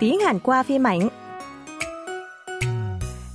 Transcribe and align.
tiếng 0.00 0.20
Hàn 0.20 0.38
qua 0.38 0.62
phim 0.62 0.86
ảnh. 0.86 1.08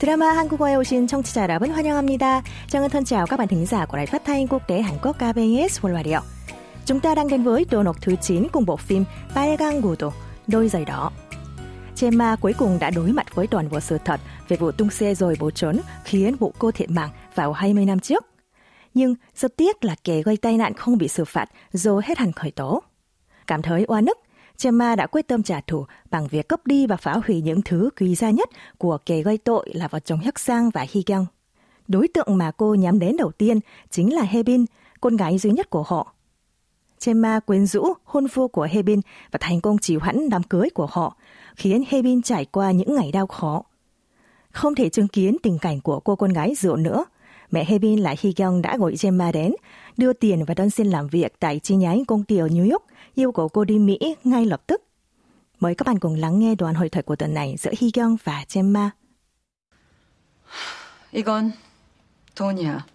Drama 0.00 0.32
한국어에 0.32 0.74
오신 0.76 1.06
청취자 1.06 1.42
여러분 1.42 1.70
환영합니다. 1.70 2.42
Trang 2.68 2.90
thân 2.90 3.04
chào 3.04 3.26
các 3.26 3.38
bạn 3.38 3.48
thính 3.48 3.66
giả 3.66 3.86
của 3.86 3.96
Đài 3.96 4.06
Phát 4.06 4.24
thanh 4.24 4.48
Quốc 4.48 4.68
tế 4.68 4.82
Hàn 4.82 4.94
Quốc 5.02 5.16
KBS 5.16 5.80
World 5.80 5.94
Radio. 5.94 6.20
Chúng 6.86 7.00
ta 7.00 7.14
đang 7.14 7.28
đến 7.28 7.42
với 7.42 7.66
độ 7.70 7.82
nộp 7.82 8.02
thứ 8.02 8.16
9 8.16 8.48
cùng 8.52 8.64
bộ 8.66 8.76
phim 8.76 9.04
빨간 9.34 9.80
구두, 9.80 10.10
đôi 10.46 10.68
giày 10.68 10.84
đỏ. 10.84 11.10
Gemma 12.00 12.36
cuối 12.36 12.52
cùng 12.58 12.78
đã 12.78 12.90
đối 12.90 13.12
mặt 13.12 13.34
với 13.34 13.46
toàn 13.46 13.68
bộ 13.70 13.80
sự 13.80 13.98
thật 14.04 14.20
về 14.48 14.56
vụ 14.56 14.72
tung 14.72 14.90
xe 14.90 15.14
rồi 15.14 15.36
bỏ 15.40 15.50
trốn 15.50 15.80
khiến 16.04 16.36
bộ 16.40 16.52
cô 16.58 16.70
thiệt 16.70 16.90
mạng 16.90 17.10
vào 17.34 17.52
20 17.52 17.84
năm 17.84 18.00
trước. 18.00 18.26
Nhưng 18.94 19.14
rất 19.36 19.56
tiếc 19.56 19.84
là 19.84 19.96
kẻ 20.04 20.22
gây 20.22 20.36
tai 20.36 20.56
nạn 20.56 20.74
không 20.74 20.98
bị 20.98 21.08
xử 21.08 21.24
phạt 21.24 21.46
do 21.72 22.00
hết 22.04 22.18
hẳn 22.18 22.32
khởi 22.32 22.50
tố. 22.50 22.82
Cảm 23.46 23.62
thấy 23.62 23.84
oan 23.88 24.06
ức, 24.06 24.18
Chema 24.59 24.95
đã 24.95 25.07
quyết 25.07 25.27
tâm 25.27 25.43
trả 25.43 25.61
thù 25.61 25.85
bằng 26.11 26.27
việc 26.27 26.47
cướp 26.47 26.67
đi 26.67 26.87
và 26.87 26.95
phá 26.95 27.15
hủy 27.27 27.41
những 27.41 27.61
thứ 27.61 27.89
quý 27.99 28.15
giá 28.15 28.29
nhất 28.29 28.49
của 28.77 28.97
kẻ 29.05 29.21
gây 29.21 29.37
tội 29.37 29.69
là 29.73 29.87
vợ 29.87 29.99
chồng 29.99 30.19
Hyuk 30.19 30.39
Sang 30.39 30.69
và 30.69 30.85
Hy 30.89 31.01
Kyung. 31.01 31.25
Đối 31.87 32.07
tượng 32.07 32.37
mà 32.37 32.51
cô 32.51 32.75
nhắm 32.75 32.99
đến 32.99 33.17
đầu 33.17 33.31
tiên 33.31 33.59
chính 33.89 34.13
là 34.13 34.21
Hebin, 34.21 34.65
con 35.01 35.17
gái 35.17 35.37
duy 35.37 35.51
nhất 35.51 35.69
của 35.69 35.83
họ. 35.83 36.13
Chema 36.97 37.39
quyến 37.39 37.65
rũ 37.65 37.93
hôn 38.03 38.27
phu 38.27 38.47
của 38.47 38.67
Hebin 38.71 39.01
và 39.31 39.39
thành 39.41 39.61
công 39.61 39.77
trì 39.77 39.95
hoãn 39.95 40.29
đám 40.29 40.43
cưới 40.43 40.69
của 40.73 40.87
họ, 40.91 41.17
khiến 41.55 41.83
Hebin 41.87 42.21
trải 42.21 42.45
qua 42.45 42.71
những 42.71 42.95
ngày 42.95 43.11
đau 43.11 43.27
khó. 43.27 43.63
Không 44.51 44.75
thể 44.75 44.89
chứng 44.89 45.07
kiến 45.07 45.37
tình 45.43 45.59
cảnh 45.59 45.81
của 45.81 45.99
cô 45.99 46.15
con 46.15 46.33
gái 46.33 46.55
rượu 46.55 46.75
nữa, 46.75 47.05
mẹ 47.51 47.65
Hebin 47.65 47.99
là 47.99 48.15
Hy 48.19 48.33
Kyung 48.33 48.61
đã 48.61 48.77
gọi 48.77 48.95
Gemma 49.01 49.31
đến, 49.31 49.53
đưa 49.97 50.13
tiền 50.13 50.45
và 50.45 50.53
đơn 50.53 50.69
xin 50.69 50.87
làm 50.87 51.07
việc 51.07 51.33
tại 51.39 51.59
chi 51.59 51.75
nhánh 51.75 52.05
công 52.05 52.23
ty 52.23 52.37
ở 52.37 52.47
New 52.47 52.71
York, 52.71 52.83
yêu 53.19 53.31
cầu 53.31 53.49
cô 53.49 53.63
đi 53.63 53.79
Mỹ 53.79 53.99
ngay 54.23 54.45
lập 54.45 54.61
tức. 54.67 54.83
Mời 55.59 55.75
các 55.75 55.87
bạn 55.87 55.99
cùng 55.99 56.15
lắng 56.15 56.39
nghe 56.39 56.55
đoạn 56.55 56.75
hội 56.75 56.89
thoại 56.89 57.03
của 57.03 57.15
tuần 57.15 57.33
này 57.33 57.55
giữa 57.57 57.71
Hee 57.79 57.91
Kyung 57.93 58.17
và 58.23 58.45
Gemma. 58.53 58.91
이건 61.11 61.53
돈이야. 62.35 62.85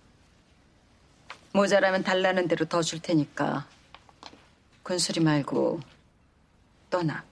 모자라면 1.53 2.03
달라는 2.03 2.49
대로 2.49 2.65
더 2.67 2.83
줄 2.83 3.01
테니까 3.01 3.67
군수리 4.83 5.21
말고 5.21 5.81
떠나. 6.91 7.25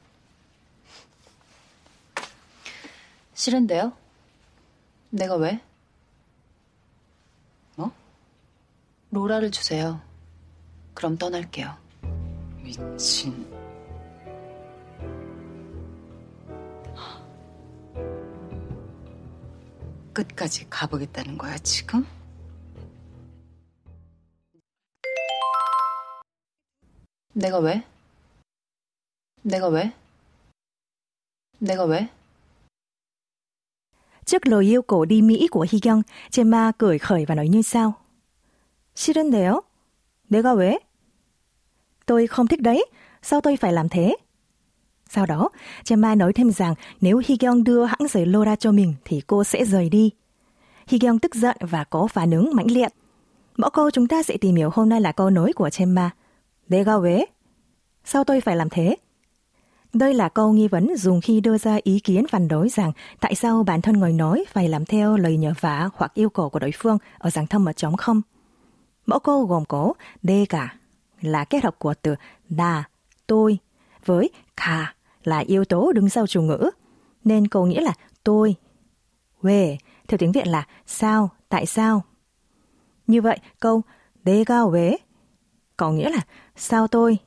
싫은데요? 3.35 3.93
내가 5.11 5.37
왜? 5.37 5.61
뭐? 7.77 7.91
로라를 9.11 9.51
주세요. 9.51 10.01
그럼 10.95 11.17
떠날게요. 11.17 11.82
미친. 12.79 13.47
끝까지 20.13 20.69
가보겠다는 20.69 21.39
거야, 21.39 21.57
지금? 21.59 22.05
내가 27.33 27.59
왜? 27.59 27.83
내가 29.43 29.69
왜? 29.69 29.93
내가 31.59 31.85
왜? 31.85 32.09
Trước 34.25 34.47
lời 34.47 34.65
yêu 34.65 34.83
cầu 34.83 35.05
đi 35.05 35.23
Mỹ 35.23 35.49
của 35.51 35.67
Hee 35.71 35.81
Kyung, 35.81 36.03
Gemma 36.31 36.73
cười 36.79 36.99
khởi 36.99 37.25
và 37.27 37.35
nói 37.35 37.49
như 37.49 37.63
sau. 37.63 37.93
싫은데요? 38.95 39.63
내가 40.29 40.55
왜? 40.55 40.79
Tôi 42.07 42.27
không 42.27 42.47
thích 42.47 42.61
đấy, 42.61 42.87
sao 43.23 43.41
tôi 43.41 43.57
phải 43.57 43.73
làm 43.73 43.89
thế? 43.89 44.17
Sau 45.09 45.27
đó, 45.27 45.49
Gemma 45.89 46.15
nói 46.15 46.33
thêm 46.33 46.51
rằng 46.51 46.75
nếu 47.01 47.23
Hyeon 47.27 47.65
đưa 47.65 47.85
hãng 47.85 48.09
giày 48.09 48.27
Laura 48.27 48.57
cho 48.57 48.73
mình 48.73 48.95
thì 49.05 49.21
cô 49.27 49.45
sẽ 49.45 49.65
rời 49.65 49.89
đi. 49.89 50.11
Hyeon 50.87 51.19
tức 51.23 51.35
giận 51.35 51.57
và 51.61 51.85
có 51.85 52.07
phản 52.07 52.31
ứng 52.31 52.51
mãnh 52.55 52.71
liệt. 52.71 52.93
Mẫu 53.57 53.71
câu 53.71 53.91
chúng 53.91 54.09
ta 54.09 54.23
sẽ 54.23 54.37
tìm 54.37 54.57
hiểu 54.57 54.71
hôm 54.73 54.89
nay 54.89 55.01
là 55.01 55.13
câu 55.13 55.31
nói 55.31 55.53
của 55.53 55.71
Gemma. 55.79 56.11
Dega 56.69 56.99
vé. 56.99 57.25
Sao 58.05 58.25
tôi 58.25 58.41
phải 58.41 58.57
làm 58.57 58.69
thế? 58.71 58.97
Đây 59.93 60.15
là 60.15 60.29
câu 60.29 60.53
nghi 60.53 60.69
vấn 60.69 60.97
dùng 60.97 61.21
khi 61.21 61.41
đưa 61.41 61.59
ra 61.59 61.79
ý 61.83 62.01
kiến 62.01 62.27
phản 62.27 62.49
đối 62.49 62.69
rằng 62.69 62.93
tại 63.21 63.35
sao 63.35 63.63
bản 63.63 63.83
thân 63.83 63.99
người 63.99 64.13
nói 64.13 64.45
phải 64.53 64.69
làm 64.69 64.85
theo 64.85 65.17
lời 65.17 65.37
nhờ 65.37 65.55
vả 65.61 65.89
hoặc 65.95 66.15
yêu 66.15 66.31
cầu 66.31 66.51
của 66.51 66.59
đối 66.59 66.73
phương 66.73 66.99
ở 67.19 67.31
dạng 67.31 67.47
thâm 67.47 67.65
mật 67.65 67.77
chống 67.77 67.97
không. 67.97 68.23
Mẫu 69.07 69.19
câu 69.19 69.47
gồm 69.47 69.65
có 69.65 69.93
D 70.23 70.31
cả 70.49 70.77
là 71.23 71.45
kết 71.45 71.65
hợp 71.65 71.79
của 71.79 71.95
từ 72.03 72.15
là 72.49 72.85
tôi 73.27 73.59
với 74.05 74.31
cả 74.57 74.95
là 75.25 75.39
yếu 75.39 75.65
tố 75.65 75.93
đứng 75.93 76.09
sau 76.09 76.27
chủ 76.27 76.43
ngữ. 76.43 76.71
Nên 77.25 77.49
câu 77.49 77.67
nghĩa 77.67 77.81
là 77.81 77.95
tôi. 78.25 78.55
Về 79.43 79.79
theo 80.09 80.19
tiếng 80.19 80.33
Việt 80.33 80.47
là 80.47 80.67
sao, 80.87 81.31
tại 81.49 81.67
sao. 81.67 82.03
Như 83.07 83.21
vậy 83.21 83.39
câu 83.61 83.83
đê 84.23 84.45
cao 84.45 84.71
vế 84.71 84.97
có 85.77 85.93
nghĩa 85.93 86.11
là 86.11 86.21
sao 86.57 86.89
tôi. 86.89 87.19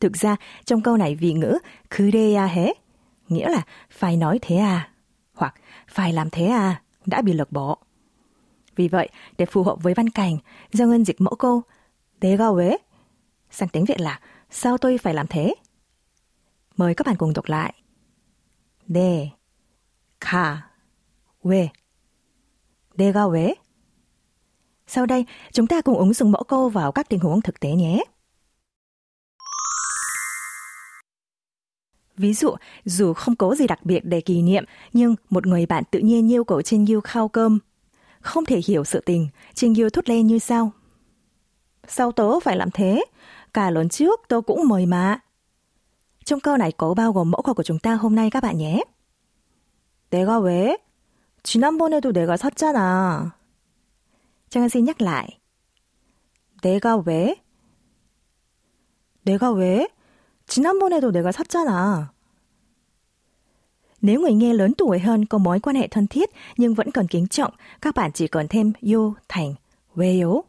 Thực 0.00 0.16
ra 0.16 0.36
trong 0.64 0.80
câu 0.80 0.96
này 0.96 1.14
vị 1.14 1.32
ngữ 1.32 1.58
cứ 1.90 2.10
đê 2.10 2.34
à 2.34 2.46
hế 2.46 2.72
nghĩa 3.28 3.48
là 3.48 3.62
phải 3.90 4.16
nói 4.16 4.38
thế 4.42 4.56
à 4.56 4.90
hoặc 5.34 5.54
phải 5.88 6.12
làm 6.12 6.30
thế 6.30 6.46
à 6.46 6.82
đã 7.06 7.22
bị 7.22 7.32
lược 7.32 7.52
bỏ. 7.52 7.76
Vì 8.76 8.88
vậy, 8.88 9.08
để 9.38 9.46
phù 9.46 9.62
hợp 9.62 9.82
với 9.82 9.94
văn 9.94 10.10
cảnh, 10.10 10.38
Giang 10.72 10.90
Ngân 10.90 11.04
dịch 11.04 11.20
mẫu 11.20 11.34
câu 11.34 11.62
đê 12.20 12.36
cao 12.36 12.54
vế 12.54 12.76
sang 13.53 13.69
tiếng 13.69 13.85
Việt 13.85 14.01
là 14.01 14.19
sao 14.49 14.77
tôi 14.77 14.97
phải 14.97 15.13
làm 15.13 15.27
thế? 15.27 15.55
Mời 16.77 16.95
các 16.95 17.07
bạn 17.07 17.15
cùng 17.15 17.33
đọc 17.33 17.45
lại. 17.45 17.73
네, 18.89 19.37
가, 20.19 20.71
왜? 21.43 21.71
내가 22.97 23.27
왜? 23.27 23.55
Sau 24.87 25.05
đây, 25.05 25.25
chúng 25.51 25.67
ta 25.67 25.81
cùng 25.81 25.97
ứng 25.97 26.13
dụng 26.13 26.31
mẫu 26.31 26.43
câu 26.43 26.69
vào 26.69 26.91
các 26.91 27.09
tình 27.09 27.19
huống 27.19 27.41
thực 27.41 27.59
tế 27.59 27.71
nhé. 27.71 28.03
Ví 32.17 32.33
dụ, 32.33 32.55
dù 32.85 33.13
không 33.13 33.35
có 33.35 33.55
gì 33.55 33.67
đặc 33.67 33.85
biệt 33.85 33.99
để 34.03 34.21
kỷ 34.21 34.41
niệm, 34.41 34.63
nhưng 34.93 35.15
một 35.29 35.47
người 35.47 35.65
bạn 35.65 35.83
tự 35.91 35.99
nhiên 35.99 36.31
yêu 36.31 36.43
cầu 36.43 36.61
Trinh 36.61 36.91
Yêu 36.91 37.01
khao 37.01 37.27
cơm. 37.27 37.59
Không 38.21 38.45
thể 38.45 38.61
hiểu 38.67 38.83
sự 38.83 39.01
tình, 39.05 39.27
Trinh 39.53 39.79
Yêu 39.79 39.89
thốt 39.89 40.09
lên 40.09 40.27
như 40.27 40.39
sau. 40.39 40.71
Sao 41.87 42.11
tớ 42.11 42.39
phải 42.39 42.57
làm 42.57 42.71
thế? 42.71 43.05
Cả 43.53 43.69
lần 43.69 43.89
trước 43.89 44.21
tôi 44.27 44.41
cũng 44.41 44.67
mời 44.67 44.85
mà. 44.85 45.19
Trong 46.25 46.39
câu 46.39 46.57
này 46.57 46.71
có 46.71 46.93
bao 46.93 47.13
gồm 47.13 47.31
mẫu 47.31 47.41
câu 47.41 47.53
của 47.53 47.63
chúng 47.63 47.79
ta 47.79 47.93
hôm 47.93 48.15
nay 48.15 48.29
các 48.29 48.43
bạn 48.43 48.57
nhé. 48.57 48.83
내가 50.11 50.39
왜? 50.39 50.77
지난번에도 51.43 52.11
내가 52.11 52.37
샀잖아. 52.37 53.31
Trang 54.49 54.69
xin 54.69 54.85
nhắc 54.85 55.01
lại. 55.01 55.39
내가 56.61 56.97
왜? 56.97 57.35
내가 59.23 59.51
왜? 59.51 59.87
지난번에도 60.47 61.11
내가 61.11 61.31
샀잖아. 61.31 62.11
Nếu 64.01 64.21
người 64.21 64.33
nghe 64.33 64.53
lớn 64.53 64.73
tuổi 64.73 64.99
hơn 64.99 65.25
có 65.25 65.37
mối 65.37 65.59
quan 65.59 65.75
hệ 65.75 65.87
thân 65.87 66.07
thiết 66.07 66.29
nhưng 66.57 66.73
vẫn 66.73 66.91
còn 66.91 67.07
kính 67.07 67.27
trọng, 67.27 67.53
các 67.81 67.95
bạn 67.95 68.11
chỉ 68.11 68.27
cần 68.27 68.47
thêm 68.47 68.73
yêu 68.79 69.13
thành 69.27 69.55
왜요. 69.95 70.41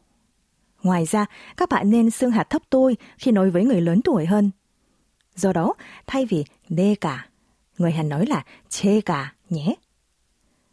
Ngoài 0.85 1.05
ra, 1.05 1.27
các 1.57 1.69
bạn 1.69 1.91
nên 1.91 2.11
xưng 2.11 2.31
hạt 2.31 2.51
thấp 2.51 2.63
tôi 2.71 2.97
khi 3.19 3.33
nói 3.33 3.51
với 3.51 3.65
người 3.65 3.81
lớn 3.81 4.01
tuổi 4.05 4.27
hơn. 4.27 4.51
Do 5.37 5.53
đó, 5.53 5.75
thay 6.07 6.27
vì 6.27 6.45
내가, 6.69 7.27
người 7.79 7.93
Hàn 7.93 8.09
nói 8.09 8.27
là 8.27 8.45
제가 8.69 9.25
nhé. 9.51 9.75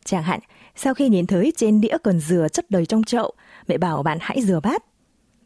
Chẳng 0.06 0.24
hạn, 0.24 0.40
sau 0.76 0.94
khi 0.94 1.10
nhìn 1.10 1.28
thấy 1.28 1.54
trên 1.58 1.82
đĩa 1.82 1.98
còn 2.04 2.20
dừa 2.20 2.48
chất 2.54 2.72
đầy 2.72 2.86
trong 2.86 3.04
chậu, 3.04 3.34
mẹ 3.68 3.78
bảo 3.78 4.04
bạn 4.04 4.18
hãy 4.22 4.42
rửa 4.42 4.60
bát. 4.60 4.84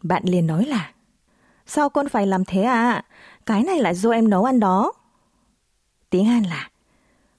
Bạn 0.04 0.24
liền 0.26 0.48
nói 0.48 0.66
là 0.66 0.92
Sao 1.66 1.90
con 1.90 2.10
phải 2.10 2.28
làm 2.28 2.46
thế 2.46 2.64
à? 2.64 3.06
Cái 3.46 3.64
này 3.64 3.80
là 3.80 3.94
do 3.94 4.12
em 4.12 4.30
nấu 4.30 4.44
ăn 4.44 4.60
đó. 4.60 4.94
tiếng 6.12 6.26
Hàn 6.26 6.44
là 6.44 6.70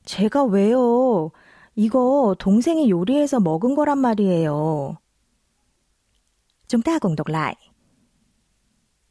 제가 0.05 0.45
왜요? 0.45 1.31
이거 1.77 2.35
동생이 2.39 2.91
요리해서 2.91 3.41
먹은 3.41 3.75
거란 3.75 3.99
말이에요. 3.99 4.97
Chúng 6.68 6.82
ta 6.82 7.00
cùng 7.00 7.16
đọc 7.16 7.28
lại. 7.28 7.56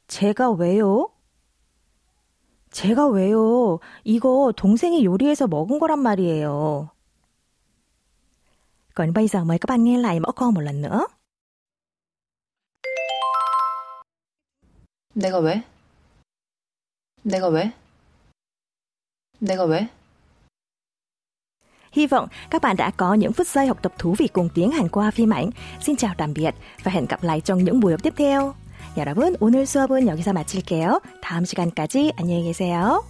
제가 0.08 0.50
왜요? 0.50 1.08
제가 2.70 3.08
왜요? 3.08 3.78
이거 4.04 4.52
동생이 4.56 5.04
요리해서 5.04 5.46
먹은 5.46 5.78
거란 5.78 5.98
말이에요. 6.00 6.88
Còn 8.94 9.12
bây 9.12 9.28
giờ 9.28 9.44
mời 9.44 9.58
các 9.58 9.66
bạn 9.68 9.84
nghe 9.84 9.98
lại 9.98 10.20
mẫu 10.20 10.32
câu 10.32 10.50
một 10.50 10.60
lần 10.60 10.82
nữa. 10.82 11.06
내가 15.14 15.38
왜? 15.38 15.62
내가 17.22 17.48
왜? 17.48 17.72
내가 19.40 19.64
왜? 19.64 19.88
Hy 21.95 22.07
vọng 22.07 22.27
các 22.49 22.61
bạn 22.61 22.75
đã 22.77 22.91
có 22.97 23.13
những 23.13 23.33
phút 23.33 23.47
giây 23.47 23.67
học 23.67 23.77
tập 23.81 23.93
thú 23.97 24.15
vị 24.17 24.27
cùng 24.33 24.49
tiếng 24.53 24.71
Hàn 24.71 24.89
qua 24.89 25.11
phim 25.11 25.29
ảnh. 25.29 25.49
Xin 25.81 25.95
chào 25.95 26.13
tạm 26.17 26.33
biệt 26.33 26.55
và 26.83 26.91
hẹn 26.91 27.05
gặp 27.05 27.23
lại 27.23 27.41
trong 27.41 27.63
những 27.63 27.79
buổi 27.79 27.91
học 27.91 28.03
tiếp 28.03 28.13
theo. 28.17 28.53
여러분, 28.97 29.35
오늘 29.39 29.65
수업은 29.65 30.07
여기서 30.07 30.33
마칠게요. 30.33 30.99
다음 31.21 31.45
시간까지 31.45 32.11
안녕히 32.17 32.43
계세요. 32.43 33.03